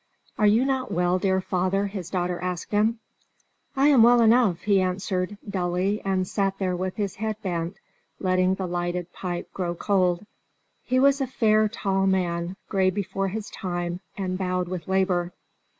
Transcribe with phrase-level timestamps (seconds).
[0.39, 2.97] "Are you not well, dear father?" his daughter asked him.
[3.75, 7.75] "I am well enough," he answered, dully and sat there with his head bent,
[8.19, 10.25] letting the lighted pipe grow cold.
[10.83, 15.33] He was a fair, tall man, gray before his time, and bowed with labour.